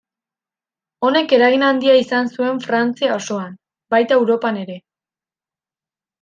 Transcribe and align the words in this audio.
Honek 1.09 1.35
eragin 1.37 1.65
handia 1.67 1.97
izan 2.05 2.31
zuen 2.39 2.57
Frantzia 2.65 3.13
osoan, 3.19 3.53
baita 3.97 4.19
Europan 4.19 4.59
ere. 4.65 4.81